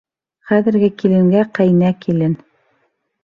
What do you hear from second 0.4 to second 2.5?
Хәҙерге киленгә ҡәйнә килен.